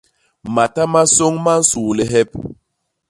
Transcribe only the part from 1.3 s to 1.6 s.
ma